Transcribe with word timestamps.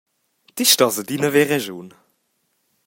Ti 0.55 0.63
stos 0.71 0.95
adina 1.01 1.27
haver 1.27 1.47
raschun. 1.49 1.89